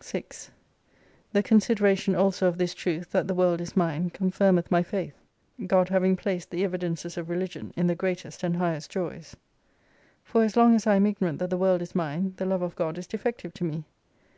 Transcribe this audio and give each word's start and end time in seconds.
6 0.00 0.50
The 1.32 1.42
consideration 1.42 2.14
also 2.14 2.46
of 2.46 2.58
this 2.58 2.74
truth, 2.74 3.12
that 3.12 3.26
the 3.28 3.34
world 3.34 3.62
is 3.62 3.74
mine, 3.74 4.10
confirmeth 4.10 4.70
my 4.70 4.82
faith. 4.82 5.14
God 5.66 5.88
having 5.88 6.16
placed 6.16 6.50
the 6.50 6.64
evidences 6.64 7.16
of 7.16 7.30
Religion 7.30 7.72
in 7.78 7.86
the 7.86 7.94
greatest 7.94 8.42
and 8.42 8.58
highest 8.58 8.90
joys. 8.90 9.36
For 10.22 10.44
as 10.44 10.54
long 10.54 10.74
as 10.74 10.86
I 10.86 10.96
am 10.96 11.06
ignorant 11.06 11.38
that 11.38 11.48
the 11.48 11.56
World 11.56 11.80
is 11.80 11.94
mine, 11.94 12.34
the 12.36 12.44
love 12.44 12.60
of 12.60 12.76
God 12.76 12.98
is 12.98 13.06
defective 13.06 13.54
to 13.54 13.64
me. 13.64 13.86